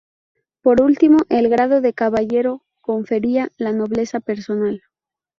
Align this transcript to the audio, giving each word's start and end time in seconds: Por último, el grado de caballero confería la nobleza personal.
Por 0.63 0.81
último, 0.81 1.19
el 1.29 1.47
grado 1.47 1.79
de 1.79 1.93
caballero 1.93 2.63
confería 2.81 3.51
la 3.57 3.71
nobleza 3.71 4.19
personal. 4.19 4.81